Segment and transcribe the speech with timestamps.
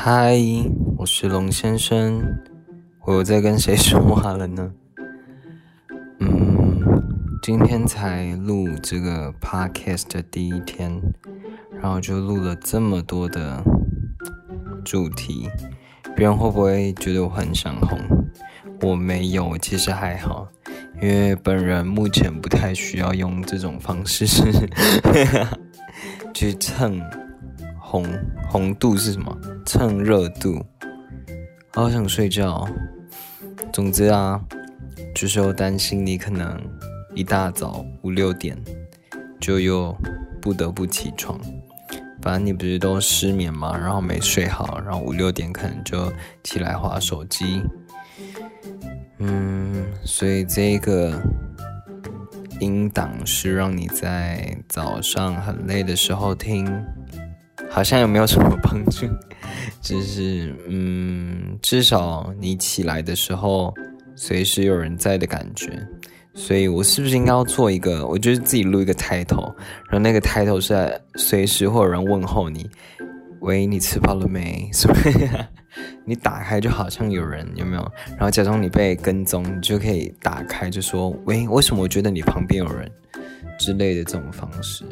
[0.00, 0.38] 嗨，
[0.96, 2.22] 我是龙先生，
[3.04, 4.72] 我又在跟谁说话了呢？
[6.20, 6.80] 嗯，
[7.42, 11.02] 今天才录这个 podcast 的第一天，
[11.82, 13.60] 然后就录了这么多的
[14.84, 15.50] 主题，
[16.14, 17.98] 别人会不会觉得我很想红？
[18.82, 20.46] 我没有，其实还好，
[21.02, 24.24] 因为本人目前不太需要用这种方式
[26.32, 27.02] 去蹭。
[27.90, 28.04] 红
[28.50, 29.34] 红度是什么？
[29.64, 30.62] 蹭热度。
[31.72, 32.68] 好想睡觉。
[33.72, 34.38] 总之啊，
[35.14, 36.60] 就是我担心你可能
[37.14, 38.58] 一大早五六点
[39.40, 39.96] 就又
[40.42, 41.40] 不得不起床。
[42.20, 43.74] 反正你不是都失眠吗？
[43.74, 46.12] 然后没睡好，然后五六点可能就
[46.44, 47.62] 起来划手机。
[49.18, 51.18] 嗯，所以这个
[52.60, 56.70] 音档是让你在早上很累的时候听。
[57.70, 59.06] 好像也没有什么帮助，
[59.82, 63.72] 只是嗯，至少你起来的时候
[64.16, 65.70] 随时有人在的感觉。
[66.34, 68.06] 所以我是不是应该要做一个？
[68.06, 69.52] 我就是自己录一个 title，
[69.86, 72.70] 然后那个 title 是在随时会有人问候你，
[73.40, 74.70] 喂，你吃饱了没？
[74.72, 75.10] 是不是？
[76.04, 77.92] 你打开就好像有人有没有？
[78.10, 82.88] 然后假装你被跟踪，你就可以打开就说，喂，为什么我觉得你旁边有人？
[83.58, 84.84] 之类的这种方式，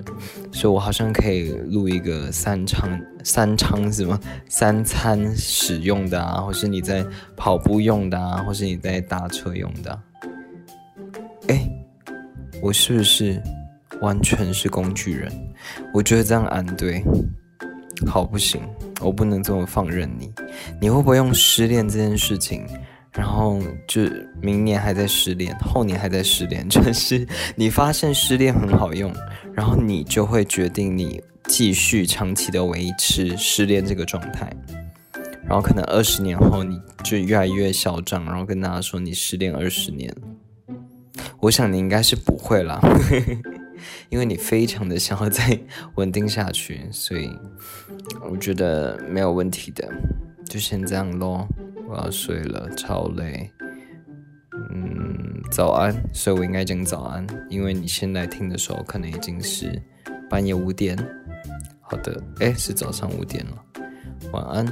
[0.52, 7.04] 所以我好像可以录一个三餐三餐什么三餐使用的啊，或是你在
[7.36, 9.98] 跑步用的啊，或是你在搭车用的。
[11.48, 11.66] 哎，
[12.60, 13.40] 我是不是
[14.00, 15.32] 完全是工具人？
[15.94, 17.02] 我觉得这样安对，
[18.06, 18.60] 好不行，
[19.00, 20.32] 我不能这么放任你。
[20.80, 22.66] 你会不会用失恋这件事情？
[23.16, 24.02] 然后就
[24.42, 29.12] 明年还在失恋，后年还在失恋， 就是你发现失恋很好用，
[29.54, 34.54] 然后你就会决定你继续长期的维持失恋这个状态，
[35.46, 40.14] 然后可能二十年后你就越来越嚣张，然后跟大家说你失恋二十年。
[41.40, 42.80] 我想你应该是不会啦，
[44.10, 45.58] 因为你非常的想要再
[45.94, 47.30] 稳定下去，所以
[48.30, 49.88] 我觉得没有问题的，
[50.48, 51.46] 就先这样咯。
[51.88, 53.50] 我要睡了，超累。
[54.72, 59.80] 嗯，早安，所以我应该讲早安，因为你现在听的时候可能已经是
[60.28, 60.96] 半夜五点。
[61.80, 63.64] 好的，哎，是早上五点了。
[64.32, 64.66] 晚安。